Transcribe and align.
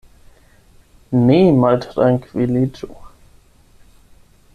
Ne 1.27 1.35
maltrankviliĝu. 1.65 2.89